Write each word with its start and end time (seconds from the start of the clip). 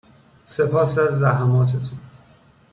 سپاس 0.45 0.97
از 0.97 1.13
زحماتتون 1.19 1.99